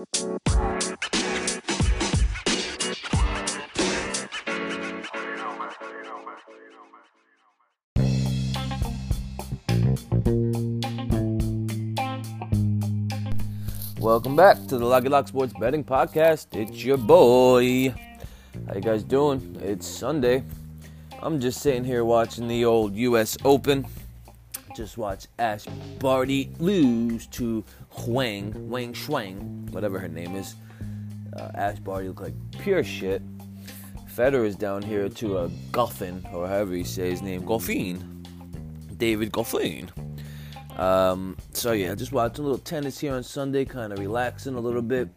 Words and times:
Welcome 0.00 0.16
back 14.36 14.56
to 14.68 14.78
the 14.78 14.86
Lucky 14.86 15.10
Lock 15.10 15.28
Sports 15.28 15.52
Betting 15.60 15.84
Podcast. 15.84 16.46
It's 16.52 16.82
your 16.82 16.96
boy. 16.96 17.94
How 18.68 18.74
you 18.74 18.80
guys 18.80 19.04
doing? 19.04 19.58
It's 19.60 19.86
Sunday. 19.86 20.44
I'm 21.20 21.38
just 21.40 21.60
sitting 21.60 21.84
here 21.84 22.06
watching 22.06 22.48
the 22.48 22.64
old 22.64 22.96
U.S. 22.96 23.36
Open. 23.44 23.86
Just 24.76 24.96
watch 24.96 25.26
Ash 25.38 25.64
Barty 25.98 26.50
lose 26.58 27.26
to 27.28 27.64
Huang, 27.90 28.70
Wang 28.70 28.92
Shuang, 28.92 29.70
whatever 29.70 29.98
her 29.98 30.08
name 30.08 30.36
is. 30.36 30.54
Uh, 31.36 31.50
Ash 31.54 31.78
Barty 31.78 32.08
looked 32.08 32.22
like 32.22 32.34
pure 32.60 32.84
shit. 32.84 33.22
Federer 34.08 34.44
is 34.44 34.56
down 34.56 34.82
here 34.82 35.08
to 35.08 35.38
a 35.38 35.48
Goffin, 35.70 36.24
or 36.32 36.46
however 36.46 36.76
you 36.76 36.84
say 36.84 37.10
his 37.10 37.22
name, 37.22 37.42
Goffin. 37.42 38.02
David 38.96 39.32
Goffin. 39.32 39.88
Um, 40.78 41.36
so 41.52 41.72
yeah, 41.72 41.94
just 41.94 42.12
watching 42.12 42.44
a 42.44 42.48
little 42.48 42.58
tennis 42.58 42.98
here 42.98 43.14
on 43.14 43.22
Sunday, 43.22 43.64
kind 43.64 43.92
of 43.92 43.98
relaxing 43.98 44.54
a 44.54 44.60
little 44.60 44.82
bit. 44.82 45.08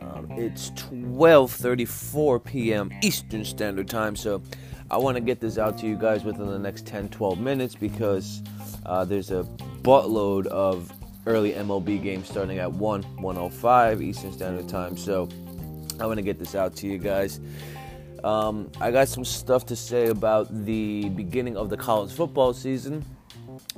Um, 0.00 0.28
it's 0.32 0.70
12:34 0.70 2.44
p.m. 2.44 2.90
Eastern 3.02 3.44
Standard 3.44 3.88
Time, 3.88 4.16
so 4.16 4.42
I 4.90 4.96
want 4.96 5.16
to 5.16 5.20
get 5.20 5.40
this 5.40 5.56
out 5.56 5.78
to 5.78 5.86
you 5.86 5.96
guys 5.96 6.24
within 6.24 6.46
the 6.46 6.58
next 6.58 6.84
10-12 6.84 7.38
minutes 7.38 7.76
because 7.76 8.42
uh, 8.86 9.04
there's 9.04 9.30
a 9.30 9.44
buttload 9.82 10.46
of 10.46 10.92
early 11.26 11.52
MLB 11.52 12.02
games 12.02 12.28
starting 12.28 12.58
at 12.58 12.72
1 12.72 13.02
105 13.02 14.02
Eastern 14.02 14.32
Standard 14.32 14.68
Time. 14.68 14.96
So 14.96 15.28
I 16.00 16.06
want 16.06 16.18
to 16.18 16.22
get 16.22 16.40
this 16.40 16.56
out 16.56 16.74
to 16.76 16.88
you 16.88 16.98
guys. 16.98 17.38
Um, 18.24 18.70
I 18.80 18.90
got 18.90 19.08
some 19.08 19.24
stuff 19.24 19.64
to 19.66 19.76
say 19.76 20.08
about 20.08 20.66
the 20.66 21.08
beginning 21.10 21.56
of 21.56 21.70
the 21.70 21.76
college 21.76 22.12
football 22.12 22.52
season 22.52 23.04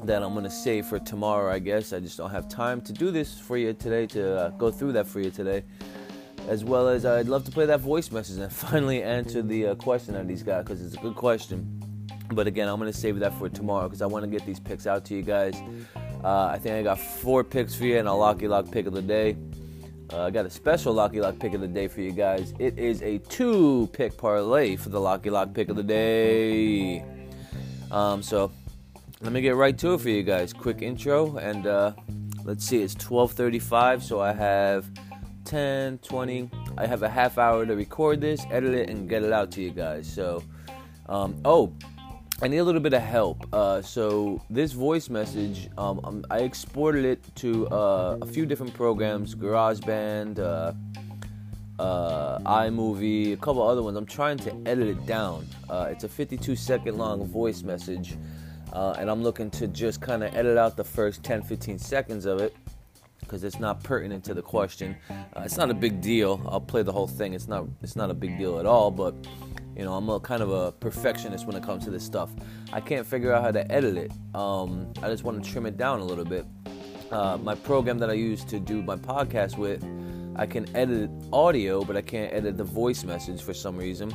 that 0.04 0.22
I'm 0.22 0.34
gonna 0.34 0.50
save 0.50 0.86
for 0.86 0.98
tomorrow. 0.98 1.52
I 1.52 1.58
guess 1.58 1.92
I 1.92 2.00
just 2.00 2.16
don't 2.16 2.30
have 2.30 2.48
time 2.48 2.80
to 2.82 2.92
do 2.92 3.10
this 3.10 3.38
for 3.38 3.56
you 3.56 3.72
today 3.72 4.06
to 4.08 4.40
uh, 4.40 4.48
go 4.50 4.70
through 4.70 4.92
that 4.92 5.06
for 5.06 5.20
you 5.20 5.30
today, 5.30 5.62
as 6.48 6.64
well 6.64 6.88
as 6.88 7.04
I'd 7.04 7.28
love 7.28 7.44
to 7.44 7.50
play 7.50 7.66
that 7.66 7.80
voice 7.80 8.10
message 8.10 8.38
and 8.38 8.52
finally 8.70 9.02
answer 9.02 9.42
the 9.42 9.68
uh, 9.68 9.74
question 9.76 10.14
that 10.14 10.28
he's 10.28 10.42
got 10.42 10.64
because 10.64 10.82
it's 10.84 10.94
a 10.94 11.00
good 11.00 11.14
question. 11.14 11.78
But 12.30 12.46
again, 12.46 12.68
I'm 12.68 12.78
gonna 12.78 12.92
save 12.92 13.18
that 13.18 13.34
for 13.34 13.48
tomorrow 13.48 13.88
because 13.88 14.02
I 14.02 14.06
want 14.06 14.24
to 14.24 14.30
get 14.30 14.46
these 14.46 14.60
picks 14.60 14.86
out 14.86 15.04
to 15.06 15.14
you 15.14 15.22
guys. 15.22 15.54
Uh, 16.24 16.46
I 16.46 16.58
think 16.58 16.76
I 16.76 16.82
got 16.82 16.98
four 16.98 17.44
picks 17.44 17.74
for 17.74 17.84
you 17.84 17.98
and 17.98 18.08
a 18.08 18.12
Locky 18.12 18.48
Lock 18.48 18.70
pick 18.70 18.86
of 18.86 18.94
the 18.94 19.02
day. 19.02 19.36
Uh, 20.12 20.24
I 20.24 20.30
got 20.30 20.46
a 20.46 20.50
special 20.50 20.92
Locky 20.92 21.20
Lock 21.20 21.38
pick 21.38 21.54
of 21.54 21.60
the 21.60 21.68
day 21.68 21.88
for 21.88 22.00
you 22.00 22.12
guys. 22.12 22.54
It 22.58 22.78
is 22.78 23.02
a 23.02 23.18
two 23.18 23.88
pick 23.92 24.16
parlay 24.16 24.76
for 24.76 24.90
the 24.90 25.00
Locky 25.00 25.30
Lock 25.30 25.54
pick 25.54 25.68
of 25.68 25.76
the 25.76 25.82
day. 25.82 27.04
Um, 27.90 28.22
so 28.22 28.50
let 29.20 29.32
me 29.32 29.40
get 29.40 29.56
right 29.56 29.76
to 29.78 29.94
it 29.94 30.00
for 30.00 30.08
you 30.08 30.22
guys. 30.22 30.52
Quick 30.52 30.82
intro, 30.82 31.36
and 31.36 31.66
uh, 31.66 31.92
let's 32.44 32.66
see, 32.66 32.82
it's 32.82 32.94
12:35, 32.94 34.02
so 34.02 34.20
I 34.20 34.32
have 34.32 34.86
10, 35.52 35.98
20. 35.98 36.50
I 36.78 36.86
have 36.86 37.02
a 37.02 37.10
half 37.10 37.36
hour 37.36 37.66
to 37.66 37.76
record 37.76 38.22
this, 38.22 38.46
edit 38.50 38.72
it, 38.72 38.88
and 38.88 39.06
get 39.06 39.22
it 39.22 39.34
out 39.34 39.50
to 39.50 39.60
you 39.60 39.70
guys. 39.70 40.10
So, 40.10 40.42
um, 41.10 41.36
oh, 41.44 41.74
I 42.40 42.48
need 42.48 42.56
a 42.56 42.64
little 42.64 42.80
bit 42.80 42.94
of 42.94 43.02
help. 43.02 43.46
Uh, 43.52 43.82
so 43.82 44.40
this 44.48 44.72
voice 44.72 45.10
message, 45.10 45.68
um, 45.76 46.00
um 46.04 46.24
I 46.30 46.38
exported 46.38 47.04
it 47.04 47.22
to 47.34 47.68
uh, 47.68 48.16
a 48.22 48.26
few 48.26 48.46
different 48.46 48.72
programs, 48.72 49.34
GarageBand, 49.34 50.38
uh, 50.38 50.72
uh, 51.78 52.38
iMovie, 52.38 53.34
a 53.34 53.36
couple 53.36 53.60
other 53.60 53.82
ones. 53.82 53.98
I'm 53.98 54.06
trying 54.06 54.38
to 54.38 54.56
edit 54.64 54.88
it 54.88 55.04
down. 55.04 55.46
Uh, 55.68 55.88
it's 55.90 56.04
a 56.04 56.08
52 56.08 56.56
second 56.56 56.96
long 56.96 57.26
voice 57.26 57.62
message. 57.62 58.16
Uh, 58.72 58.94
and 58.98 59.10
I'm 59.10 59.22
looking 59.22 59.50
to 59.50 59.68
just 59.68 60.00
kind 60.00 60.24
of 60.24 60.34
edit 60.34 60.56
out 60.56 60.78
the 60.78 60.84
first 60.84 61.22
10 61.22 61.42
15 61.42 61.78
seconds 61.78 62.24
of 62.24 62.40
it 62.40 62.56
because 63.22 63.44
it's 63.44 63.58
not 63.58 63.82
pertinent 63.82 64.22
to 64.24 64.34
the 64.34 64.42
question. 64.42 64.96
Uh, 65.10 65.42
it's 65.44 65.56
not 65.56 65.70
a 65.70 65.74
big 65.74 66.00
deal. 66.00 66.40
I'll 66.46 66.60
play 66.60 66.82
the 66.82 66.92
whole 66.92 67.06
thing. 67.06 67.32
It's 67.32 67.48
not 67.48 67.66
it's 67.82 67.96
not 67.96 68.10
a 68.10 68.14
big 68.14 68.36
deal 68.36 68.58
at 68.58 68.66
all, 68.66 68.90
but 68.90 69.14
you 69.76 69.84
know, 69.84 69.94
I'm 69.94 70.08
a 70.10 70.20
kind 70.20 70.42
of 70.42 70.50
a 70.50 70.72
perfectionist 70.72 71.46
when 71.46 71.56
it 71.56 71.62
comes 71.62 71.84
to 71.84 71.90
this 71.90 72.04
stuff. 72.04 72.30
I 72.72 72.80
can't 72.80 73.06
figure 73.06 73.32
out 73.32 73.42
how 73.42 73.50
to 73.52 73.72
edit 73.72 73.96
it. 73.96 74.12
Um, 74.34 74.92
I 75.02 75.08
just 75.08 75.24
want 75.24 75.42
to 75.42 75.50
trim 75.50 75.66
it 75.66 75.78
down 75.78 76.00
a 76.00 76.04
little 76.04 76.24
bit. 76.24 76.44
Uh, 77.10 77.38
my 77.42 77.54
program 77.54 77.98
that 77.98 78.10
I 78.10 78.14
use 78.14 78.44
to 78.44 78.60
do 78.60 78.82
my 78.82 78.96
podcast 78.96 79.56
with, 79.56 79.82
I 80.36 80.46
can 80.46 80.74
edit 80.76 81.10
audio, 81.32 81.84
but 81.84 81.96
I 81.96 82.02
can't 82.02 82.32
edit 82.32 82.56
the 82.56 82.64
voice 82.64 83.04
message 83.04 83.42
for 83.42 83.54
some 83.54 83.76
reason. 83.76 84.12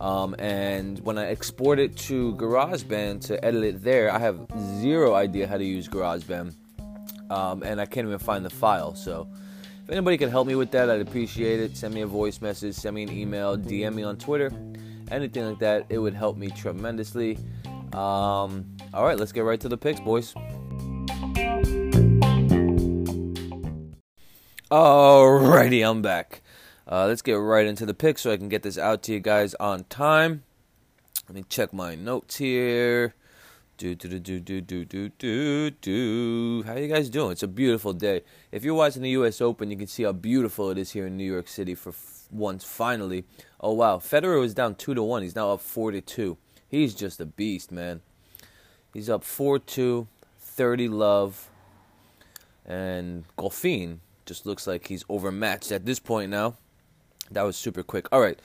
Um, 0.00 0.36
and 0.38 1.00
when 1.00 1.18
I 1.18 1.26
export 1.26 1.78
it 1.80 1.96
to 2.08 2.34
GarageBand 2.36 3.22
to 3.26 3.44
edit 3.44 3.64
it 3.64 3.82
there, 3.82 4.12
I 4.12 4.18
have 4.18 4.46
zero 4.80 5.14
idea 5.14 5.48
how 5.48 5.58
to 5.58 5.64
use 5.64 5.88
GarageBand. 5.88 6.54
Um, 7.30 7.62
and 7.62 7.80
I 7.80 7.86
can't 7.86 8.06
even 8.06 8.18
find 8.18 8.44
the 8.44 8.50
file. 8.50 8.94
So 8.94 9.28
if 9.84 9.90
anybody 9.90 10.18
can 10.18 10.30
help 10.30 10.46
me 10.46 10.54
with 10.54 10.70
that, 10.72 10.90
I'd 10.90 11.00
appreciate 11.00 11.60
it. 11.60 11.76
Send 11.76 11.94
me 11.94 12.02
a 12.02 12.06
voice 12.06 12.40
message, 12.40 12.74
send 12.74 12.94
me 12.94 13.04
an 13.04 13.12
email, 13.12 13.56
DM 13.56 13.94
me 13.94 14.02
on 14.02 14.16
Twitter, 14.16 14.52
anything 15.10 15.46
like 15.46 15.58
that. 15.60 15.86
It 15.88 15.98
would 15.98 16.14
help 16.14 16.36
me 16.36 16.48
tremendously. 16.48 17.38
Um, 17.92 18.76
all 18.92 19.04
right, 19.04 19.18
let's 19.18 19.32
get 19.32 19.44
right 19.44 19.60
to 19.60 19.68
the 19.68 19.78
picks, 19.78 20.00
boys. 20.00 20.34
Alrighty, 24.70 25.88
I'm 25.88 26.02
back. 26.02 26.42
Uh, 26.90 27.06
let's 27.06 27.22
get 27.22 27.34
right 27.34 27.66
into 27.66 27.86
the 27.86 27.94
pick 27.94 28.18
so 28.18 28.30
I 28.30 28.36
can 28.36 28.48
get 28.48 28.62
this 28.62 28.76
out 28.76 29.02
to 29.04 29.12
you 29.12 29.20
guys 29.20 29.54
on 29.54 29.84
time. 29.84 30.42
Let 31.26 31.34
me 31.34 31.44
check 31.48 31.72
my 31.72 31.94
notes 31.94 32.36
here. 32.36 33.14
Do 33.78 33.94
do 33.94 34.18
do 34.18 34.40
do 34.40 34.60
do 34.60 34.84
do 34.84 35.08
do 35.08 35.70
do 35.70 36.64
How 36.66 36.74
you 36.74 36.88
guys 36.88 37.08
doing? 37.08 37.30
It's 37.30 37.44
a 37.44 37.46
beautiful 37.46 37.92
day. 37.92 38.22
If 38.50 38.64
you're 38.64 38.74
watching 38.74 39.02
the 39.02 39.10
U.S. 39.10 39.40
Open, 39.40 39.70
you 39.70 39.76
can 39.76 39.86
see 39.86 40.02
how 40.02 40.10
beautiful 40.10 40.70
it 40.70 40.78
is 40.78 40.90
here 40.90 41.06
in 41.06 41.16
New 41.16 41.32
York 41.32 41.46
City 41.46 41.76
for 41.76 41.90
f- 41.90 42.24
once. 42.28 42.64
Finally, 42.64 43.22
oh 43.60 43.74
wow, 43.74 43.98
Federer 43.98 44.40
was 44.40 44.52
down 44.52 44.74
two 44.74 44.94
to 44.94 45.02
one. 45.04 45.22
He's 45.22 45.36
now 45.36 45.52
up 45.52 45.60
four 45.60 45.92
to 45.92 46.00
two. 46.00 46.38
He's 46.68 46.92
just 46.92 47.20
a 47.20 47.24
beast, 47.24 47.70
man. 47.70 48.00
He's 48.92 49.08
up 49.08 49.22
four 49.22 49.60
two, 49.60 50.08
30 50.40 50.88
love, 50.88 51.48
and 52.66 53.26
Goffin 53.38 53.98
just 54.26 54.44
looks 54.44 54.66
like 54.66 54.88
he's 54.88 55.04
overmatched 55.08 55.70
at 55.70 55.86
this 55.86 56.00
point 56.00 56.32
now. 56.32 56.56
That 57.30 57.42
was 57.42 57.56
super 57.56 57.84
quick. 57.84 58.08
All 58.10 58.20
right, 58.20 58.40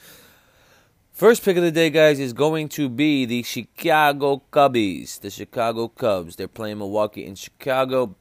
First 1.13 1.45
pick 1.45 1.57
of 1.57 1.63
the 1.63 1.71
day, 1.71 1.91
guys, 1.91 2.19
is 2.19 2.33
going 2.33 2.69
to 2.69 2.89
be 2.89 3.25
the 3.25 3.43
Chicago 3.43 4.41
Cubbies. 4.51 5.21
The 5.21 5.29
Chicago 5.29 5.87
Cubs. 5.87 6.35
They're 6.35 6.47
playing 6.47 6.79
Milwaukee 6.79 7.23
in 7.23 7.35
Chicago. 7.35 8.15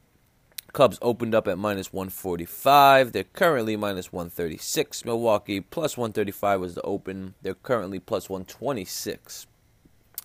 Cubs 0.75 0.99
opened 1.01 1.35
up 1.35 1.49
at 1.49 1.57
minus 1.57 1.91
145. 1.91 3.13
They're 3.13 3.25
currently 3.25 3.77
minus 3.77 4.13
136. 4.13 5.07
Milwaukee 5.07 5.63
plus 5.63 5.97
135 5.97 6.61
was 6.61 6.75
the 6.75 6.83
open. 6.83 7.33
They're 7.41 7.55
currently 7.55 7.99
plus 7.99 8.29
126. 8.29 9.47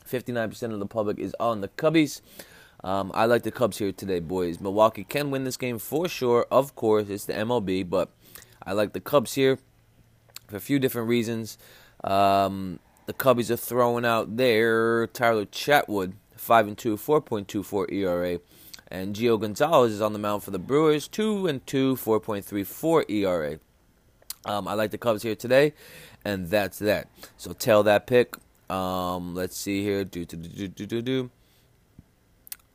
59% 0.06 0.74
of 0.74 0.80
the 0.80 0.86
public 0.86 1.20
is 1.20 1.34
on 1.40 1.62
the 1.62 1.70
Cubbies. 1.70 2.20
Um, 2.84 3.14
I 3.16 3.28
like 3.28 3.44
the 3.44 3.52
Cubs 3.52 3.78
here 3.78 3.94
today, 3.94 4.20
boys. 4.20 4.60
Milwaukee 4.60 5.06
can 5.06 5.32
win 5.32 5.46
this 5.46 5.56
game 5.56 5.80
for 5.80 6.10
sure. 6.10 6.46
Of 6.52 6.76
course, 6.76 7.08
it's 7.08 7.24
the 7.24 7.34
MLB, 7.34 7.90
but 7.90 8.10
I 8.62 8.74
like 8.74 8.92
the 8.92 9.00
Cubs 9.00 9.36
here 9.36 9.58
for 10.50 10.58
a 10.58 10.60
few 10.60 10.80
different 10.80 11.08
reasons. 11.08 11.58
Um, 12.03 12.80
the 13.06 13.13
Cubbies 13.13 13.50
are 13.50 13.58
throwing 13.58 14.06
out 14.06 14.38
there 14.38 15.08
Tyler 15.08 15.46
Chatwood, 15.46 16.13
5 16.35 16.68
and 16.68 16.78
2, 16.78 16.97
4.24 16.97 17.91
ERA. 17.91 18.40
And 18.90 19.16
Gio 19.16 19.40
Gonzalez 19.40 19.94
is 19.94 20.02
on 20.02 20.13
the 20.13 20.19
mound 20.19 20.44
for 20.44 20.52
the 20.52 20.59
Brewers, 20.59 21.07
2 21.07 21.47
and 21.47 21.66
2, 21.66 21.96
4.34 21.96 23.09
ERA. 23.09 23.59
Um, 24.45 24.68
I 24.68 24.74
like 24.74 24.92
the 24.92 24.98
Cubs 24.98 25.24
here 25.24 25.36
today, 25.36 25.74
and 26.24 26.50
that's 26.50 26.80
that. 26.80 27.10
So 27.38 27.51
tell 27.54 27.83
that 27.83 28.07
pick. 28.07 28.36
Um, 28.69 29.36
let's 29.36 29.57
see 29.57 29.83
here. 29.83 30.06
Do, 30.06 30.24
do, 30.25 30.38
do, 30.38 30.68
do, 30.68 30.86
do, 30.86 31.01
do. 31.01 31.31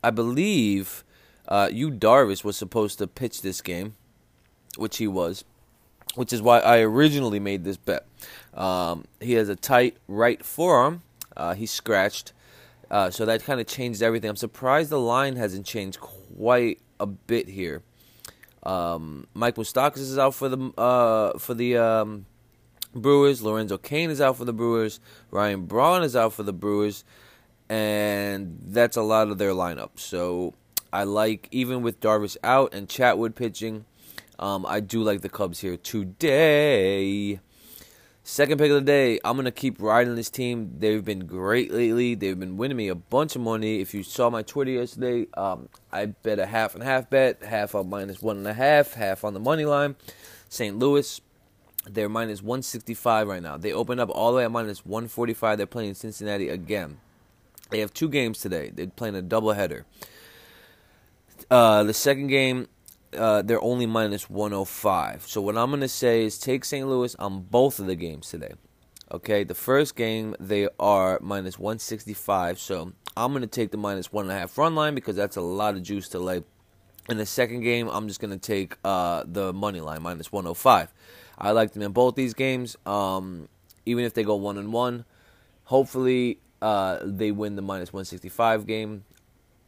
I 0.03 0.11
believe 0.11 1.03
uh, 1.47 1.69
Yu 1.71 1.91
Darvish 1.91 2.43
was 2.43 2.57
supposed 2.57 2.99
to 2.99 3.07
pitch 3.07 3.41
this 3.41 3.61
game, 3.61 3.95
which 4.77 4.97
he 4.97 5.07
was 5.07 5.45
which 6.15 6.33
is 6.33 6.41
why 6.41 6.59
I 6.59 6.79
originally 6.79 7.39
made 7.39 7.63
this 7.63 7.77
bet. 7.77 8.05
Um, 8.53 9.05
he 9.19 9.33
has 9.33 9.49
a 9.49 9.55
tight 9.55 9.97
right 10.07 10.43
forearm. 10.43 11.01
Uh, 11.35 11.53
he's 11.55 11.71
scratched, 11.71 12.33
uh, 12.91 13.09
so 13.09 13.25
that 13.25 13.43
kind 13.43 13.59
of 13.59 13.67
changed 13.67 14.03
everything. 14.03 14.29
I'm 14.29 14.35
surprised 14.35 14.89
the 14.89 14.99
line 14.99 15.35
hasn't 15.35 15.65
changed 15.65 15.99
quite 15.99 16.79
a 16.99 17.07
bit 17.07 17.49
here. 17.49 17.81
Um, 18.63 19.27
Mike 19.33 19.55
Moustakas 19.55 19.97
is 19.97 20.17
out 20.17 20.35
for 20.35 20.49
the 20.49 20.71
uh, 20.77 21.37
for 21.37 21.53
the 21.53 21.77
um, 21.77 22.25
Brewers. 22.93 23.41
Lorenzo 23.41 23.77
Cain 23.77 24.09
is 24.09 24.21
out 24.21 24.37
for 24.37 24.45
the 24.45 24.53
Brewers. 24.53 24.99
Ryan 25.31 25.65
Braun 25.65 26.03
is 26.03 26.15
out 26.15 26.33
for 26.33 26.43
the 26.43 26.53
Brewers, 26.53 27.03
and 27.69 28.59
that's 28.61 28.95
a 28.95 29.01
lot 29.01 29.29
of 29.29 29.37
their 29.37 29.51
lineup. 29.51 29.91
So 29.95 30.53
I 30.93 31.03
like 31.03 31.47
even 31.51 31.81
with 31.81 31.99
Darvish 31.99 32.37
out 32.43 32.73
and 32.73 32.87
Chatwood 32.87 33.35
pitching. 33.35 33.85
Um, 34.39 34.65
I 34.65 34.79
do 34.79 35.03
like 35.03 35.21
the 35.21 35.29
Cubs 35.29 35.59
here 35.59 35.77
today. 35.77 37.39
Second 38.25 38.57
pick 38.57 38.71
of 38.71 38.75
the 38.75 38.81
day, 38.81 39.19
I'm 39.25 39.35
gonna 39.35 39.51
keep 39.51 39.81
riding 39.81 40.15
this 40.15 40.29
team. 40.29 40.75
They've 40.79 41.03
been 41.03 41.25
great 41.27 41.73
lately. 41.73 42.15
They've 42.15 42.39
been 42.39 42.55
winning 42.55 42.77
me 42.77 42.87
a 42.87 42.95
bunch 42.95 43.35
of 43.35 43.41
money. 43.41 43.81
If 43.81 43.93
you 43.93 44.01
saw 44.01 44.29
my 44.29 44.43
Twitter 44.43 44.71
yesterday, 44.71 45.27
um, 45.35 45.67
I 45.91 46.05
bet 46.05 46.39
a 46.39 46.45
half 46.45 46.73
and 46.73 46.83
half 46.83 47.09
bet, 47.09 47.43
half 47.43 47.75
on 47.75 47.89
minus 47.89 48.21
one 48.21 48.37
and 48.37 48.47
a 48.47 48.53
half, 48.53 48.93
half 48.93 49.25
on 49.25 49.33
the 49.33 49.41
money 49.41 49.65
line. 49.65 49.97
St. 50.47 50.79
Louis, 50.79 51.19
they're 51.85 52.07
minus 52.07 52.41
165 52.41 53.27
right 53.27 53.43
now. 53.43 53.57
They 53.57 53.73
opened 53.73 53.99
up 53.99 54.09
all 54.09 54.31
the 54.31 54.37
way 54.37 54.45
at 54.45 54.51
minus 54.51 54.85
145. 54.85 55.57
They're 55.57 55.67
playing 55.67 55.95
Cincinnati 55.95 56.47
again. 56.47 56.99
They 57.71 57.79
have 57.79 57.93
two 57.93 58.07
games 58.07 58.39
today. 58.39 58.71
They're 58.73 58.87
playing 58.87 59.17
a 59.17 59.21
doubleheader. 59.21 59.83
Uh, 61.49 61.83
the 61.83 61.93
second 61.93 62.27
game, 62.27 62.67
uh, 63.15 63.41
they're 63.41 63.63
only 63.63 63.85
minus 63.85 64.29
105. 64.29 65.27
So 65.27 65.41
what 65.41 65.57
I'm 65.57 65.69
going 65.69 65.81
to 65.81 65.87
say 65.87 66.25
is 66.25 66.37
take 66.37 66.65
St. 66.65 66.87
Louis 66.87 67.15
on 67.15 67.41
both 67.41 67.79
of 67.79 67.85
the 67.85 67.95
games 67.95 68.29
today. 68.29 68.53
Okay, 69.11 69.43
the 69.43 69.53
first 69.55 69.95
game 69.95 70.35
they 70.39 70.67
are 70.79 71.19
minus 71.21 71.59
165. 71.59 72.59
So 72.59 72.93
I'm 73.15 73.31
going 73.31 73.41
to 73.41 73.47
take 73.47 73.71
the 73.71 73.77
minus 73.77 74.11
one 74.11 74.25
and 74.25 74.31
a 74.31 74.39
half 74.39 74.57
run 74.57 74.75
line 74.75 74.95
because 74.95 75.15
that's 75.15 75.35
a 75.35 75.41
lot 75.41 75.75
of 75.75 75.83
juice 75.83 76.09
to 76.09 76.19
lay. 76.19 76.43
In 77.09 77.17
the 77.17 77.25
second 77.25 77.61
game, 77.61 77.89
I'm 77.89 78.07
just 78.07 78.21
going 78.21 78.31
to 78.31 78.39
take 78.39 78.77
uh, 78.83 79.23
the 79.25 79.51
money 79.51 79.81
line 79.81 80.01
minus 80.01 80.31
105. 80.31 80.93
I 81.37 81.51
like 81.51 81.73
them 81.73 81.81
in 81.81 81.91
both 81.91 82.15
these 82.15 82.33
games. 82.33 82.77
Um, 82.85 83.49
even 83.85 84.05
if 84.05 84.13
they 84.13 84.23
go 84.23 84.35
one 84.35 84.57
and 84.57 84.71
one, 84.71 85.03
hopefully 85.65 86.39
uh, 86.61 86.99
they 87.03 87.31
win 87.31 87.57
the 87.57 87.61
minus 87.61 87.91
165 87.91 88.65
game. 88.65 89.03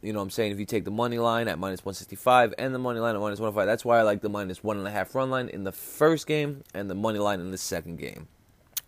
You 0.06 0.12
know 0.12 0.20
what 0.20 0.26
I'm 0.26 0.30
saying? 0.30 0.52
If 0.52 0.60
you 0.60 0.66
take 0.66 0.84
the 0.84 0.92
money 0.92 1.18
line 1.18 1.48
at 1.48 1.58
minus 1.58 1.84
165 1.84 2.54
and 2.58 2.72
the 2.72 2.78
money 2.78 3.00
line 3.00 3.16
at 3.16 3.20
minus 3.20 3.40
105, 3.40 3.66
that's 3.66 3.84
why 3.84 3.98
I 3.98 4.02
like 4.02 4.20
the 4.20 4.28
minus 4.28 4.62
one 4.62 4.78
and 4.78 4.86
a 4.86 4.90
half 4.92 5.16
run 5.16 5.30
line 5.30 5.48
in 5.48 5.64
the 5.64 5.72
first 5.72 6.28
game 6.28 6.62
and 6.72 6.88
the 6.88 6.94
money 6.94 7.18
line 7.18 7.40
in 7.40 7.50
the 7.50 7.58
second 7.58 7.96
game. 7.96 8.28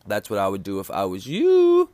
That's 0.06 0.30
what 0.30 0.38
I 0.38 0.46
would 0.46 0.62
do 0.62 0.78
if 0.78 0.92
I 0.92 1.06
was 1.06 1.26
you. 1.26 1.90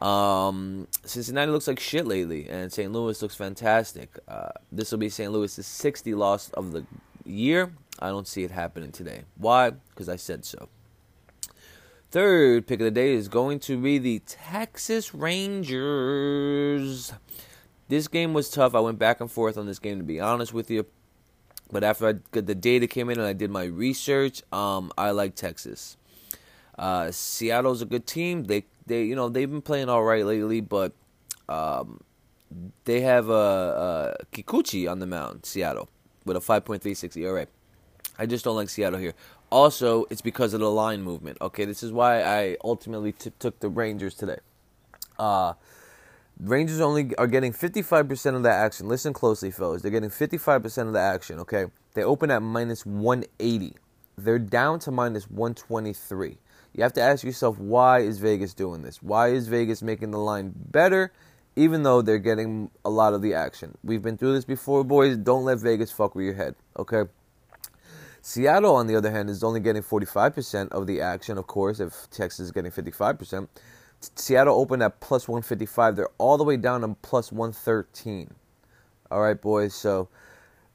Um, 0.00 0.88
Cincinnati 1.04 1.52
looks 1.52 1.68
like 1.68 1.78
shit 1.78 2.06
lately, 2.06 2.48
and 2.48 2.72
St. 2.72 2.90
Louis 2.90 3.20
looks 3.20 3.34
fantastic. 3.34 4.18
Uh, 4.26 4.48
this 4.72 4.92
will 4.92 4.98
be 4.98 5.10
St. 5.10 5.30
Louis' 5.30 5.52
60 5.52 6.14
loss 6.14 6.48
of 6.52 6.72
the 6.72 6.86
year. 7.26 7.74
I 7.98 8.08
don't 8.08 8.26
see 8.26 8.44
it 8.44 8.50
happening 8.50 8.92
today. 8.92 9.24
Why? 9.36 9.72
Because 9.90 10.08
I 10.08 10.16
said 10.16 10.46
so. 10.46 10.70
Third 12.10 12.66
pick 12.66 12.80
of 12.80 12.84
the 12.86 12.90
day 12.90 13.12
is 13.12 13.28
going 13.28 13.58
to 13.60 13.76
be 13.76 13.98
the 13.98 14.20
Texas 14.20 15.14
Rangers. 15.14 17.12
This 17.88 18.08
game 18.08 18.34
was 18.34 18.50
tough. 18.50 18.74
I 18.74 18.80
went 18.80 18.98
back 18.98 19.20
and 19.20 19.30
forth 19.30 19.56
on 19.56 19.66
this 19.66 19.78
game, 19.78 19.98
to 19.98 20.04
be 20.04 20.20
honest 20.20 20.52
with 20.52 20.70
you. 20.70 20.86
But 21.70 21.84
after 21.84 22.08
I, 22.08 22.12
got 22.30 22.46
the 22.46 22.54
data 22.54 22.86
came 22.86 23.10
in 23.10 23.18
and 23.18 23.26
I 23.26 23.32
did 23.32 23.50
my 23.50 23.64
research, 23.64 24.42
um, 24.52 24.92
I 24.96 25.10
like 25.10 25.34
Texas. 25.34 25.96
Uh, 26.78 27.10
Seattle's 27.10 27.82
a 27.82 27.86
good 27.86 28.06
team. 28.06 28.44
They 28.44 28.64
they 28.86 29.02
you 29.04 29.16
know 29.16 29.28
they've 29.28 29.50
been 29.50 29.62
playing 29.62 29.88
all 29.88 30.04
right 30.04 30.24
lately, 30.24 30.60
but 30.60 30.92
um, 31.48 32.00
they 32.84 33.00
have 33.00 33.28
a, 33.28 34.16
Kikuchi 34.32 34.90
on 34.90 34.98
the 34.98 35.06
mound. 35.06 35.44
Seattle 35.44 35.88
with 36.24 36.36
a 36.36 36.40
5.36 36.40 37.16
ERA. 37.16 37.46
I 38.18 38.26
just 38.26 38.44
don't 38.44 38.56
like 38.56 38.68
Seattle 38.68 38.98
here. 38.98 39.14
Also, 39.50 40.04
it's 40.10 40.20
because 40.20 40.52
of 40.52 40.60
the 40.60 40.70
line 40.70 41.02
movement. 41.02 41.38
Okay, 41.40 41.64
this 41.64 41.82
is 41.82 41.90
why 41.92 42.22
I 42.22 42.56
ultimately 42.62 43.12
t- 43.12 43.32
took 43.38 43.60
the 43.60 43.68
Rangers 43.68 44.14
today. 44.14 44.38
Uh, 45.18 45.54
Rangers 46.40 46.80
only 46.80 47.14
are 47.16 47.26
getting 47.26 47.52
55% 47.52 48.36
of 48.36 48.42
the 48.44 48.50
action. 48.50 48.88
Listen 48.88 49.12
closely, 49.12 49.50
fellas. 49.50 49.82
They're 49.82 49.90
getting 49.90 50.10
55% 50.10 50.86
of 50.86 50.92
the 50.92 51.00
action, 51.00 51.40
okay? 51.40 51.66
They 51.94 52.04
open 52.04 52.30
at 52.30 52.42
minus 52.42 52.86
180. 52.86 53.74
They're 54.16 54.38
down 54.38 54.78
to 54.80 54.92
minus 54.92 55.28
123. 55.30 56.38
You 56.74 56.82
have 56.82 56.92
to 56.92 57.00
ask 57.00 57.24
yourself, 57.24 57.58
why 57.58 58.00
is 58.00 58.18
Vegas 58.18 58.54
doing 58.54 58.82
this? 58.82 59.02
Why 59.02 59.28
is 59.28 59.48
Vegas 59.48 59.82
making 59.82 60.12
the 60.12 60.18
line 60.18 60.52
better, 60.54 61.12
even 61.56 61.82
though 61.82 62.02
they're 62.02 62.18
getting 62.18 62.70
a 62.84 62.90
lot 62.90 63.14
of 63.14 63.22
the 63.22 63.34
action? 63.34 63.76
We've 63.82 64.02
been 64.02 64.16
through 64.16 64.34
this 64.34 64.44
before, 64.44 64.84
boys. 64.84 65.16
Don't 65.16 65.44
let 65.44 65.58
Vegas 65.58 65.90
fuck 65.90 66.14
with 66.14 66.24
your 66.24 66.34
head, 66.34 66.54
okay? 66.78 67.10
Seattle, 68.20 68.76
on 68.76 68.86
the 68.86 68.94
other 68.94 69.10
hand, 69.10 69.30
is 69.30 69.42
only 69.42 69.60
getting 69.60 69.82
45% 69.82 70.68
of 70.68 70.86
the 70.86 71.00
action, 71.00 71.38
of 71.38 71.46
course, 71.48 71.80
if 71.80 72.08
Texas 72.10 72.46
is 72.46 72.52
getting 72.52 72.70
55%. 72.70 73.48
Seattle 74.00 74.58
opened 74.58 74.82
at 74.82 75.00
plus 75.00 75.28
155. 75.28 75.96
They're 75.96 76.08
all 76.18 76.36
the 76.36 76.44
way 76.44 76.56
down 76.56 76.82
to 76.82 76.96
plus 77.02 77.32
113. 77.32 78.32
All 79.10 79.20
right, 79.20 79.40
boys. 79.40 79.74
So 79.74 80.08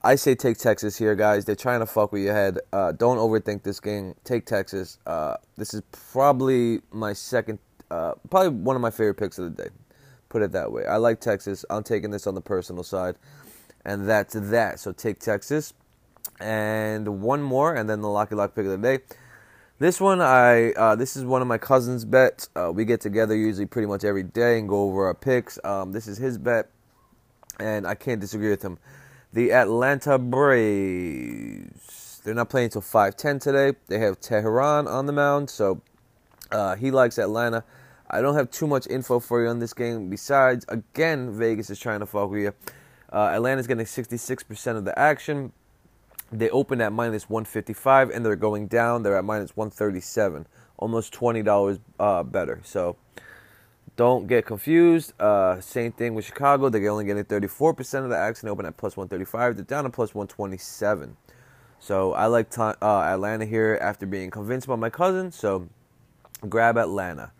I 0.04 0.16
say 0.16 0.36
take 0.36 0.58
Texas 0.58 0.98
here, 0.98 1.16
guys. 1.16 1.46
They're 1.46 1.56
trying 1.56 1.80
to 1.80 1.86
fuck 1.86 2.12
with 2.12 2.24
your 2.24 2.34
head. 2.34 2.60
Uh, 2.72 2.92
don't 2.92 3.18
overthink 3.18 3.64
this 3.64 3.80
game. 3.80 4.16
Take 4.24 4.46
Texas. 4.46 4.98
Uh, 5.06 5.38
this 5.56 5.74
is 5.74 5.82
probably 5.92 6.82
my 6.92 7.14
second, 7.14 7.60
uh, 7.90 8.14
probably 8.30 8.50
one 8.50 8.76
of 8.76 8.82
my 8.82 8.92
favorite 8.92 9.16
picks 9.16 9.40
of 9.40 9.56
the 9.56 9.64
day. 9.64 9.70
Put 10.30 10.42
it 10.42 10.52
that 10.52 10.72
way. 10.72 10.86
I 10.86 10.98
like 10.98 11.22
Texas. 11.22 11.64
I'm 11.70 11.84
taking 11.84 12.12
this 12.12 12.28
on 12.28 12.36
the 12.36 12.42
personal 12.42 12.84
side. 12.84 13.16
And 13.86 14.08
that's 14.08 14.34
that. 14.34 14.80
So 14.80 14.92
take 14.92 15.20
Texas 15.20 15.74
and 16.40 17.22
one 17.22 17.42
more, 17.42 17.76
and 17.76 17.90
then 17.90 18.02
the 18.02 18.10
Locky 18.10 18.36
Lock 18.36 18.56
pick 18.56 18.66
of 18.66 18.72
the 18.72 18.78
day. 18.78 19.04
This 19.84 20.00
one, 20.00 20.22
I 20.22 20.72
uh, 20.72 20.96
this 20.96 21.18
is 21.18 21.26
one 21.26 21.42
of 21.42 21.50
my 21.50 21.58
cousin's 21.58 22.06
bets. 22.06 22.48
Uh, 22.56 22.72
we 22.74 22.86
get 22.86 23.02
together 23.02 23.36
usually 23.36 23.66
pretty 23.66 23.86
much 23.86 24.06
every 24.06 24.24
day 24.24 24.58
and 24.58 24.70
go 24.70 24.84
over 24.84 25.08
our 25.08 25.14
picks. 25.14 25.60
Um, 25.66 25.92
this 25.92 26.08
is 26.08 26.18
his 26.18 26.38
bet, 26.38 26.70
and 27.60 27.86
I 27.86 27.94
can't 27.94 28.22
disagree 28.22 28.50
with 28.50 28.62
him. 28.62 28.80
The 29.34 29.52
Atlanta 29.52 30.18
Braves. 30.18 31.52
They're 32.24 32.34
not 32.34 32.50
playing 32.50 32.68
until 32.68 32.80
5:10 32.82 33.42
today. 33.42 33.78
They 33.90 34.00
have 34.00 34.22
Teheran 34.22 34.88
on 34.88 35.06
the 35.06 35.12
mound, 35.12 35.50
so 35.50 35.82
uh, 36.50 36.78
he 36.78 36.90
likes 36.90 37.18
Atlanta. 37.18 37.66
I 38.10 38.22
don't 38.22 38.36
have 38.36 38.52
too 38.52 38.68
much 38.68 38.88
info 38.88 39.20
for 39.20 39.44
you 39.44 39.50
on 39.50 39.60
this 39.60 39.74
game. 39.74 40.10
Besides, 40.10 40.66
again, 40.70 41.38
Vegas 41.38 41.70
is 41.70 41.78
trying 41.78 42.00
to 42.00 42.06
fuck 42.06 42.30
with 42.30 42.40
you. 42.40 42.54
Uh, 43.12 43.32
Atlanta's 43.34 43.68
getting 43.68 43.84
66% 43.84 44.78
of 44.78 44.86
the 44.86 44.98
action. 44.98 45.52
They 46.34 46.50
opened 46.50 46.82
at 46.82 46.92
minus 46.92 47.30
155 47.30 48.10
and 48.10 48.26
they're 48.26 48.36
going 48.36 48.68
down. 48.68 49.04
They're 49.04 49.18
at 49.18 49.24
minus 49.24 49.56
137, 49.56 50.48
almost 50.78 51.14
$20 51.14 51.80
uh, 52.00 52.24
better. 52.24 52.60
So 52.64 52.98
don't 53.96 54.26
get 54.26 54.46
confused. 54.46 55.14
Uh, 55.22 55.62
same 55.62 55.92
thing 55.92 56.16
with 56.16 56.26
Chicago. 56.26 56.70
They're 56.70 56.90
only 56.90 57.06
getting 57.06 57.24
34% 57.24 58.04
of 58.04 58.10
the 58.10 58.18
action. 58.18 58.50
Open 58.50 58.66
at 58.66 58.78
plus 58.78 58.98
135. 58.98 59.56
They're 59.56 59.66
down 59.66 59.84
to 59.84 59.92
plus 59.92 60.16
127. 60.16 61.18
So 61.80 62.14
I 62.14 62.26
like 62.26 62.58
uh, 62.58 62.74
Atlanta 62.82 63.46
here 63.46 63.78
after 63.80 64.08
being 64.08 64.32
convinced 64.32 64.68
by 64.68 64.76
my 64.76 64.90
cousin. 64.90 65.32
So 65.32 65.70
grab 66.50 66.78
Atlanta. 66.78 67.32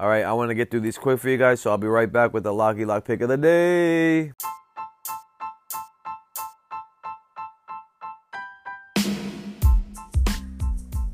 All 0.00 0.08
right, 0.08 0.24
I 0.24 0.32
want 0.32 0.48
to 0.48 0.54
get 0.54 0.70
through 0.70 0.80
these 0.80 0.98
quick 0.98 1.20
for 1.20 1.28
you 1.28 1.38
guys. 1.38 1.60
So 1.60 1.70
I'll 1.70 1.78
be 1.78 1.86
right 1.86 2.10
back 2.10 2.34
with 2.34 2.42
the 2.42 2.52
Locky 2.52 2.84
Lock 2.84 3.04
pick 3.04 3.20
of 3.20 3.28
the 3.28 3.36
day. 3.36 4.32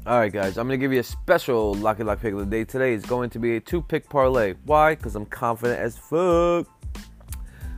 All 0.08 0.18
right, 0.18 0.32
guys, 0.32 0.56
I'm 0.56 0.66
going 0.66 0.80
to 0.80 0.82
give 0.82 0.94
you 0.94 1.00
a 1.00 1.04
special 1.04 1.74
Locky 1.74 2.02
Lock 2.02 2.22
pick 2.22 2.32
of 2.32 2.38
the 2.38 2.46
day. 2.46 2.64
Today 2.64 2.94
is 2.94 3.04
going 3.04 3.28
to 3.28 3.38
be 3.38 3.56
a 3.56 3.60
two 3.60 3.82
pick 3.82 4.08
parlay. 4.08 4.54
Why? 4.64 4.94
Because 4.94 5.14
I'm 5.14 5.26
confident 5.26 5.78
as 5.78 5.98
fuck. 5.98 6.66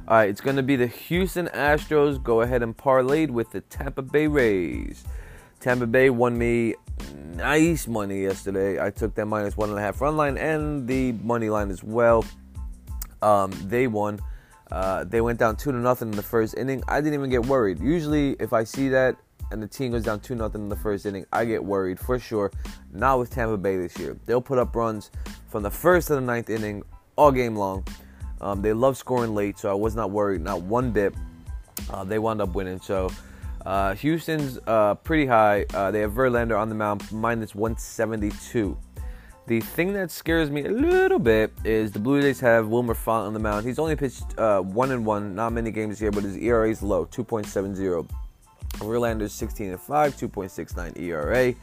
All 0.06 0.16
right, 0.16 0.28
it's 0.28 0.40
going 0.40 0.54
to 0.54 0.62
be 0.62 0.76
the 0.76 0.86
Houston 0.86 1.48
Astros 1.48 2.22
go 2.22 2.42
ahead 2.42 2.62
and 2.62 2.76
parlayed 2.76 3.30
with 3.30 3.50
the 3.50 3.62
Tampa 3.62 4.02
Bay 4.02 4.28
Rays. 4.28 5.02
Tampa 5.58 5.88
Bay 5.88 6.08
won 6.08 6.38
me 6.38 6.76
nice 7.34 7.88
money 7.88 8.22
yesterday. 8.22 8.80
I 8.80 8.90
took 8.90 9.16
that 9.16 9.26
minus 9.26 9.56
one 9.56 9.70
and 9.70 9.78
a 9.80 9.82
half 9.82 10.00
run 10.00 10.16
line 10.16 10.38
and 10.38 10.86
the 10.86 11.10
money 11.24 11.50
line 11.50 11.68
as 11.68 11.82
well. 11.82 12.24
Um, 13.22 13.50
they 13.64 13.88
won. 13.88 14.20
Uh, 14.70 15.02
they 15.02 15.20
went 15.20 15.40
down 15.40 15.56
two 15.56 15.72
to 15.72 15.78
nothing 15.78 16.10
in 16.10 16.16
the 16.16 16.22
first 16.22 16.56
inning. 16.56 16.84
I 16.86 17.00
didn't 17.00 17.14
even 17.14 17.28
get 17.30 17.46
worried. 17.46 17.80
Usually, 17.80 18.36
if 18.38 18.52
I 18.52 18.62
see 18.62 18.88
that 18.90 19.16
and 19.50 19.62
the 19.62 19.66
team 19.66 19.92
goes 19.92 20.04
down 20.04 20.20
2 20.20 20.36
0 20.36 20.50
in 20.54 20.68
the 20.68 20.76
first 20.76 21.06
inning, 21.06 21.26
I 21.32 21.44
get 21.44 21.62
worried 21.62 21.98
for 21.98 22.18
sure. 22.18 22.50
Not 22.92 23.18
with 23.18 23.30
Tampa 23.30 23.56
Bay 23.56 23.76
this 23.76 23.98
year. 23.98 24.16
They'll 24.26 24.40
put 24.40 24.58
up 24.58 24.74
runs 24.74 25.10
from 25.48 25.62
the 25.62 25.70
first 25.70 26.08
to 26.08 26.14
the 26.14 26.20
ninth 26.20 26.50
inning 26.50 26.82
all 27.16 27.32
game 27.32 27.56
long. 27.56 27.86
Um, 28.40 28.62
they 28.62 28.72
love 28.72 28.96
scoring 28.96 29.34
late, 29.34 29.58
so 29.58 29.70
I 29.70 29.74
was 29.74 29.94
not 29.94 30.10
worried, 30.10 30.40
not 30.40 30.62
one 30.62 30.90
bit. 30.92 31.14
Uh, 31.90 32.04
they 32.04 32.18
wound 32.18 32.40
up 32.40 32.54
winning. 32.54 32.80
So 32.80 33.10
uh, 33.66 33.94
Houston's 33.94 34.58
uh, 34.66 34.94
pretty 34.94 35.26
high. 35.26 35.66
Uh, 35.74 35.90
they 35.90 36.00
have 36.00 36.12
Verlander 36.12 36.58
on 36.58 36.68
the 36.68 36.74
mound, 36.74 37.10
minus 37.12 37.54
172. 37.54 38.76
The 39.46 39.60
thing 39.60 39.92
that 39.94 40.10
scares 40.10 40.50
me 40.50 40.64
a 40.64 40.70
little 40.70 41.18
bit 41.18 41.52
is 41.64 41.90
the 41.90 41.98
Blue 41.98 42.22
Jays 42.22 42.38
have 42.40 42.68
Wilmer 42.68 42.94
Font 42.94 43.26
on 43.26 43.34
the 43.34 43.40
mound. 43.40 43.66
He's 43.66 43.78
only 43.78 43.96
pitched 43.96 44.38
uh, 44.38 44.60
one 44.60 44.92
and 44.92 45.04
one, 45.04 45.34
not 45.34 45.52
many 45.52 45.70
games 45.70 45.98
here, 45.98 46.12
but 46.12 46.22
his 46.22 46.36
ERA 46.36 46.70
is 46.70 46.82
low, 46.82 47.04
2.70. 47.06 48.08
Verlander's 48.80 49.32
16 49.32 49.70
and 49.70 49.80
5, 49.80 50.16
2.69 50.16 50.98
ERA. 50.98 51.54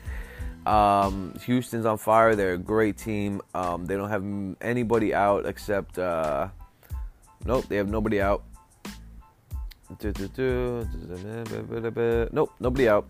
Um, 0.68 1.34
Houston's 1.46 1.86
on 1.86 1.98
fire. 1.98 2.36
They're 2.36 2.54
a 2.54 2.58
great 2.58 2.98
team. 2.98 3.42
Um, 3.54 3.86
they 3.86 3.96
don't 3.96 4.10
have 4.10 4.24
anybody 4.62 5.14
out 5.14 5.46
except. 5.46 5.98
Uh, 5.98 6.50
nope, 7.46 7.66
they 7.70 7.78
have 7.78 7.90
nobody 7.90 8.22
out. 8.22 8.44
Nope, 12.34 12.54
nobody 12.60 12.90
out. 12.90 13.10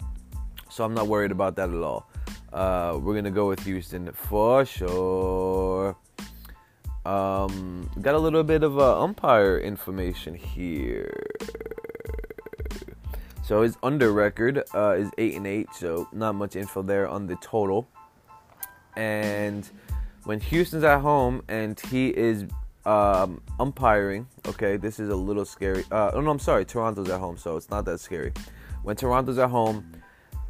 So 0.69 0.83
I'm 0.83 0.93
not 0.93 1.07
worried 1.07 1.31
about 1.31 1.55
that 1.55 1.69
at 1.69 1.81
all. 1.81 2.07
Uh, 2.53 2.99
we're 3.01 3.15
gonna 3.15 3.31
go 3.31 3.47
with 3.47 3.63
Houston 3.63 4.11
for 4.13 4.63
sure. 4.63 5.95
Um, 7.05 7.89
got 8.01 8.15
a 8.15 8.19
little 8.19 8.43
bit 8.43 8.63
of 8.63 8.77
uh, 8.77 9.01
umpire 9.01 9.57
information 9.57 10.35
here. 10.35 11.25
So 13.47 13.61
his 13.61 13.77
under 13.81 14.11
record 14.11 14.61
uh, 14.75 14.97
is 14.97 15.09
eight 15.17 15.35
and 15.35 15.47
eight, 15.47 15.73
so 15.73 16.09
not 16.11 16.35
much 16.35 16.57
info 16.57 16.81
there 16.81 17.07
on 17.07 17.27
the 17.27 17.37
total. 17.37 17.87
And 18.97 19.69
when 20.25 20.41
Houston's 20.41 20.83
at 20.83 20.99
home 20.99 21.41
and 21.47 21.79
he 21.79 22.09
is 22.09 22.43
um, 22.85 23.41
umpiring, 23.57 24.27
okay, 24.49 24.75
this 24.75 24.99
is 24.99 25.07
a 25.07 25.15
little 25.15 25.45
scary. 25.45 25.85
Uh, 25.89 26.11
oh 26.13 26.19
no, 26.19 26.29
I'm 26.29 26.39
sorry, 26.39 26.65
Toronto's 26.65 27.07
at 27.09 27.21
home, 27.21 27.37
so 27.37 27.55
it's 27.55 27.69
not 27.69 27.85
that 27.85 28.01
scary. 28.01 28.33
When 28.83 28.97
Toronto's 28.97 29.37
at 29.37 29.49
home, 29.49 29.93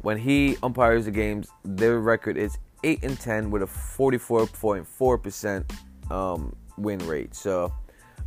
when 0.00 0.18
he 0.18 0.56
umpires 0.64 1.04
the 1.04 1.12
games, 1.12 1.46
their 1.64 2.00
record 2.00 2.36
is 2.36 2.58
eight 2.82 3.04
and 3.04 3.16
ten 3.20 3.48
with 3.48 3.62
a 3.62 3.66
44.4 3.66 5.22
percent 5.22 5.72
um, 6.10 6.52
win 6.76 6.98
rate. 7.06 7.36
So 7.36 7.72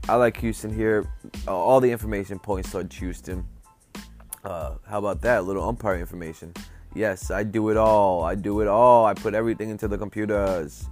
I 0.08 0.16
like 0.16 0.38
Houston 0.38 0.74
here. 0.74 1.06
Uh, 1.46 1.58
all 1.58 1.82
the 1.82 1.92
information 1.92 2.40
points 2.40 2.72
towards 2.72 2.96
Houston. 2.96 3.46
Uh, 4.44 4.76
how 4.88 5.00
about 5.00 5.22
that? 5.22 5.40
A 5.40 5.42
little 5.42 5.68
umpire 5.68 5.98
information. 5.98 6.54
Yes, 6.94 7.32
I 7.32 7.44
do 7.44 7.70
it 7.70 7.78
all. 7.78 8.24
I 8.24 8.36
do 8.36 8.62
it 8.62 8.68
all. 8.68 9.06
I 9.06 9.14
put 9.14 9.34
everything 9.34 9.70
into 9.70 9.88
the 9.88 9.98
computers. 9.98 10.86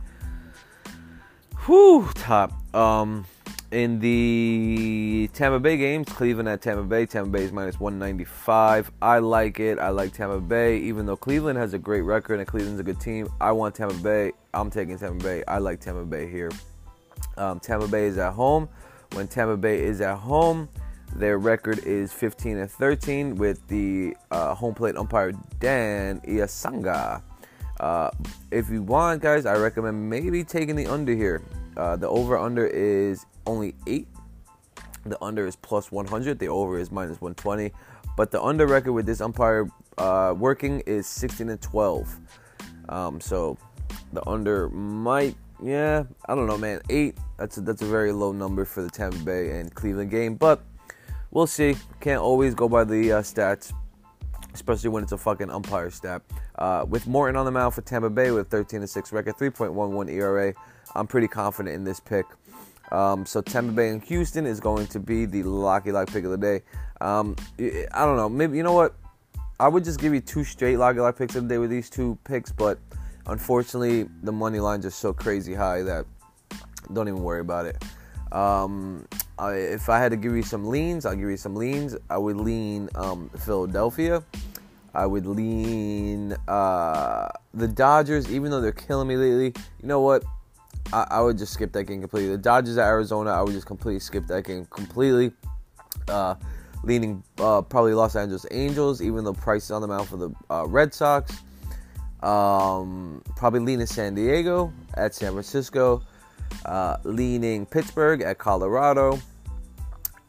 Whew, 1.65 2.09
top. 2.13 2.53
Um, 2.73 3.25
in 3.71 3.99
the 3.99 5.29
Tampa 5.33 5.59
Bay 5.59 5.77
games, 5.77 6.07
Cleveland 6.07 6.47
at 6.47 6.61
Tampa 6.61 6.83
Bay. 6.83 7.05
Tampa 7.05 7.29
Bay 7.29 7.43
is 7.43 7.51
minus 7.51 7.79
195. 7.79 8.91
I 9.01 9.19
like 9.19 9.59
it. 9.59 9.77
I 9.77 9.89
like 9.89 10.13
Tampa 10.13 10.39
Bay. 10.39 10.77
Even 10.79 11.05
though 11.05 11.17
Cleveland 11.17 11.59
has 11.59 11.73
a 11.73 11.79
great 11.79 12.01
record 12.01 12.39
and 12.39 12.47
Cleveland's 12.47 12.79
a 12.79 12.83
good 12.83 12.99
team, 12.99 13.27
I 13.41 13.51
want 13.51 13.75
Tampa 13.75 13.95
Bay. 13.95 14.31
I'm 14.53 14.69
taking 14.69 14.97
Tampa 14.97 15.23
Bay. 15.23 15.43
I 15.47 15.57
like 15.57 15.81
Tampa 15.81 16.05
Bay 16.05 16.29
here. 16.29 16.51
Um, 17.37 17.59
Tampa 17.59 17.87
Bay 17.87 18.05
is 18.05 18.17
at 18.17 18.33
home. 18.33 18.69
When 19.13 19.27
Tampa 19.27 19.57
Bay 19.57 19.83
is 19.83 20.01
at 20.01 20.17
home, 20.17 20.69
their 21.15 21.37
record 21.37 21.79
is 21.79 22.13
15 22.13 22.57
and 22.57 22.71
13 22.71 23.35
with 23.35 23.67
the 23.67 24.15
uh, 24.31 24.53
home 24.53 24.73
plate 24.73 24.95
umpire 24.95 25.33
Dan 25.59 26.21
Iassogna. 26.21 27.21
Uh, 27.79 28.11
if 28.51 28.69
you 28.69 28.83
want, 28.83 29.21
guys, 29.21 29.45
I 29.45 29.55
recommend 29.57 30.09
maybe 30.09 30.43
taking 30.43 30.75
the 30.75 30.87
under 30.87 31.13
here. 31.13 31.41
Uh, 31.77 31.95
the 31.95 32.07
over 32.07 32.37
under 32.37 32.67
is 32.67 33.25
only 33.45 33.75
eight. 33.87 34.07
The 35.05 35.21
under 35.23 35.47
is 35.47 35.55
plus 35.55 35.91
100. 35.91 36.39
The 36.39 36.47
over 36.47 36.77
is 36.77 36.91
minus 36.91 37.21
120. 37.21 37.71
But 38.17 38.31
the 38.31 38.41
under 38.41 38.67
record 38.67 38.91
with 38.93 39.05
this 39.05 39.21
umpire 39.21 39.69
uh, 39.97 40.33
working 40.37 40.81
is 40.81 41.07
16 41.07 41.49
and 41.49 41.61
12. 41.61 42.17
Um, 42.89 43.21
so 43.21 43.57
the 44.11 44.27
under 44.27 44.69
might, 44.69 45.35
yeah, 45.63 46.03
I 46.25 46.35
don't 46.35 46.47
know, 46.47 46.57
man. 46.57 46.81
Eight. 46.89 47.17
That's 47.37 47.57
a, 47.57 47.61
that's 47.61 47.81
a 47.81 47.85
very 47.85 48.11
low 48.11 48.33
number 48.33 48.65
for 48.65 48.81
the 48.81 48.89
Tampa 48.89 49.17
Bay 49.19 49.59
and 49.59 49.73
Cleveland 49.73 50.11
game, 50.11 50.35
but 50.35 50.61
we'll 51.31 51.47
see. 51.47 51.75
Can't 51.99 52.21
always 52.21 52.53
go 52.53 52.69
by 52.69 52.83
the 52.83 53.13
uh, 53.13 53.21
stats, 53.21 53.73
especially 54.53 54.89
when 54.89 55.03
it's 55.03 55.11
a 55.11 55.17
fucking 55.17 55.49
umpire 55.49 55.89
stat. 55.89 56.21
Uh, 56.57 56.85
with 56.87 57.07
Morton 57.07 57.35
on 57.35 57.45
the 57.45 57.51
mound 57.51 57.73
for 57.73 57.81
Tampa 57.81 58.09
Bay 58.09 58.31
with 58.31 58.49
13 58.49 58.85
6 58.85 59.13
record, 59.13 59.35
3.11 59.37 60.11
ERA, 60.11 60.53
I'm 60.95 61.07
pretty 61.07 61.27
confident 61.27 61.75
in 61.75 61.83
this 61.83 61.99
pick. 61.99 62.25
Um, 62.91 63.25
so 63.25 63.41
Tampa 63.41 63.71
Bay 63.71 63.89
and 63.89 64.03
Houston 64.03 64.45
is 64.45 64.59
going 64.59 64.87
to 64.87 64.99
be 64.99 65.25
the 65.25 65.43
Locky 65.43 65.91
Lock 65.91 66.07
pick 66.07 66.23
of 66.23 66.31
the 66.31 66.37
day. 66.37 66.61
Um, 67.01 67.35
I 67.59 68.05
don't 68.05 68.17
know. 68.17 68.29
Maybe 68.29 68.57
you 68.57 68.63
know 68.63 68.73
what? 68.73 68.95
I 69.59 69.67
would 69.67 69.83
just 69.83 69.99
give 69.99 70.13
you 70.13 70.21
two 70.21 70.43
straight 70.43 70.77
Locky 70.77 70.99
Lock 70.99 71.17
picks 71.17 71.35
of 71.35 71.43
the 71.43 71.49
day 71.49 71.57
with 71.57 71.69
these 71.69 71.89
two 71.89 72.17
picks, 72.23 72.51
but 72.51 72.79
unfortunately 73.27 74.07
the 74.23 74.31
money 74.31 74.59
lines 74.59 74.85
are 74.85 74.91
so 74.91 75.13
crazy 75.13 75.53
high 75.53 75.83
that 75.83 76.05
don't 76.93 77.07
even 77.07 77.21
worry 77.21 77.41
about 77.41 77.65
it. 77.65 77.83
Um, 78.31 79.07
I, 79.39 79.53
if 79.55 79.89
I 79.89 79.99
had 79.99 80.11
to 80.11 80.17
give 80.17 80.35
you 80.35 80.43
some 80.43 80.67
leans, 80.67 81.05
I'll 81.05 81.15
give 81.15 81.29
you 81.29 81.37
some 81.37 81.55
leans. 81.55 81.95
I 82.09 82.17
would 82.17 82.37
lean 82.37 82.89
um, 82.95 83.29
Philadelphia. 83.37 84.23
I 84.93 85.05
would 85.05 85.25
lean 85.25 86.33
uh, 86.47 87.29
the 87.53 87.67
Dodgers, 87.67 88.29
even 88.29 88.51
though 88.51 88.59
they're 88.59 88.71
killing 88.71 89.07
me 89.07 89.15
lately. 89.15 89.53
You 89.81 89.87
know 89.87 90.01
what? 90.01 90.23
I, 90.91 91.07
I, 91.11 91.21
would 91.21 91.37
just 91.37 91.53
skip 91.53 91.71
that 91.73 91.85
game 91.85 92.01
completely. 92.01 92.31
The 92.31 92.37
Dodgers 92.37 92.77
at 92.77 92.87
Arizona, 92.87 93.31
I 93.31 93.41
would 93.41 93.53
just 93.53 93.67
completely 93.67 93.99
skip 93.99 94.27
that 94.27 94.43
game 94.43 94.65
completely. 94.69 95.31
Uh, 96.07 96.35
leaning 96.83 97.23
uh, 97.37 97.61
probably 97.61 97.93
Los 97.93 98.15
Angeles 98.15 98.45
Angels, 98.51 99.01
even 99.01 99.23
though 99.23 99.33
Price 99.33 99.65
is 99.65 99.71
on 99.71 99.81
the 99.81 99.87
mound 99.87 100.07
for 100.07 100.17
the 100.17 100.31
uh, 100.49 100.65
Red 100.67 100.93
Sox. 100.93 101.31
Um, 102.21 103.21
probably 103.35 103.61
leaning 103.61 103.85
San 103.85 104.15
Diego 104.15 104.73
at 104.95 105.13
San 105.13 105.31
Francisco. 105.31 106.01
Uh, 106.65 106.97
leaning 107.03 107.65
Pittsburgh 107.65 108.21
at 108.21 108.37
Colorado, 108.37 109.19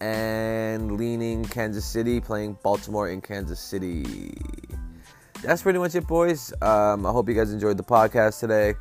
and 0.00 0.97
leaning 0.97 1.45
Kansas 1.45 1.85
City, 1.85 2.21
playing 2.21 2.59
Baltimore 2.62 3.09
in 3.09 3.21
Kansas 3.21 3.61
City. 3.61 4.33
That's 5.42 5.62
pretty 5.62 5.78
much 5.78 5.95
it, 5.95 6.07
boys. 6.07 6.52
Um, 6.62 7.07
I 7.07 7.11
hope 7.11 7.28
you 7.28 7.35
guys 7.35 7.52
enjoyed 7.52 7.76
the 7.76 7.83
podcast 7.83 8.40
today. 8.40 8.75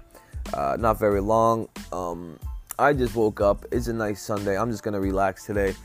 Uh, 0.54 0.78
not 0.80 1.00
very 1.00 1.22
long. 1.22 1.68
Um, 1.92 2.40
I 2.78 2.94
just 2.94 3.16
woke 3.16 3.42
up. 3.42 3.66
It's 3.72 3.88
a 3.88 3.94
nice 3.94 4.22
Sunday. 4.22 4.58
I'm 4.58 4.72
just 4.72 4.84
gonna 4.84 5.00
relax 5.00 5.46
today. 5.46 5.76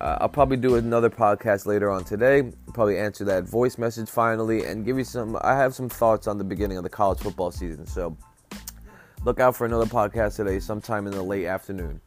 Uh, 0.00 0.18
I'll 0.20 0.28
probably 0.28 0.56
do 0.56 0.76
another 0.76 1.10
podcast 1.10 1.66
later 1.66 1.90
on 1.90 2.04
today. 2.04 2.52
Probably 2.72 2.98
answer 2.98 3.24
that 3.24 3.44
voice 3.44 3.76
message 3.78 4.08
finally 4.08 4.64
and 4.64 4.84
give 4.84 4.98
you 4.98 5.04
some. 5.04 5.38
I 5.42 5.56
have 5.56 5.74
some 5.74 5.88
thoughts 5.88 6.26
on 6.26 6.38
the 6.38 6.44
beginning 6.44 6.76
of 6.78 6.84
the 6.84 6.90
college 6.90 7.18
football 7.18 7.50
season. 7.50 7.86
So 7.86 8.16
Look 9.22 9.38
out 9.38 9.54
for 9.54 9.66
another 9.66 9.84
podcast 9.84 10.36
today, 10.36 10.60
sometime 10.60 11.06
in 11.06 11.12
the 11.12 11.22
late 11.22 11.44
afternoon. 11.44 12.00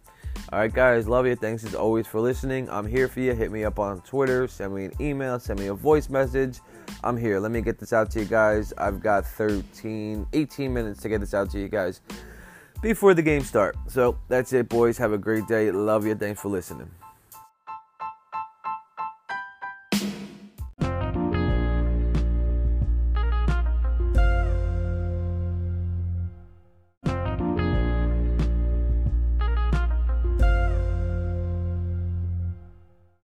All 0.52 0.60
right, 0.60 0.72
guys, 0.72 1.08
love 1.08 1.26
you. 1.26 1.36
Thanks 1.36 1.64
as 1.64 1.74
always 1.74 2.06
for 2.06 2.20
listening. 2.20 2.70
I'm 2.70 2.86
here 2.86 3.08
for 3.08 3.22
you. 3.22 3.34
Hit 3.34 3.52
me 3.52 3.64
up 3.64 3.80
on 3.80 4.02
Twitter, 4.02 4.48
send 4.48 4.76
me 4.76 4.86
an 4.86 4.92
email, 5.00 5.40
send 5.40 5.60
me 5.60 5.68
a 5.68 5.74
voice 5.74 6.10
message. 6.10 6.60
I'm 7.04 7.18
here. 7.18 7.40
Let 7.40 7.52
me 7.52 7.62
get 7.62 7.80
this 7.80 7.94
out 7.94 8.12
to 8.12 8.20
you 8.20 8.26
guys. 8.26 8.74
I've 8.78 9.02
got 9.02 9.26
13, 9.26 10.28
18 10.32 10.74
minutes 10.74 11.02
to 11.02 11.10
get 11.10 11.22
this 11.22 11.34
out 11.34 11.50
to 11.52 11.60
you 11.60 11.70
guys 11.70 12.02
before 12.82 13.14
the 13.14 13.22
game 13.22 13.42
start. 13.42 13.76
So 13.88 14.20
that's 14.28 14.54
it, 14.54 14.70
boys. 14.70 14.98
Have 14.98 15.14
a 15.14 15.18
great 15.18 15.48
day. 15.48 15.72
Love 15.72 16.06
you. 16.06 16.14
Thanks 16.14 16.42
for 16.42 16.50
listening. 16.50 16.92